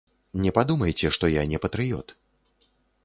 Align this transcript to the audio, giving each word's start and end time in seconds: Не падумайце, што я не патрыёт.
Не 0.45 0.53
падумайце, 0.57 1.11
што 1.17 1.29
я 1.33 1.43
не 1.53 1.59
патрыёт. 1.67 2.19